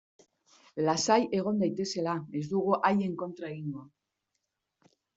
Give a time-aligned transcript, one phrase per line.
[0.87, 3.89] Lasai egon daitezela, ez dugu haien kontra egingo.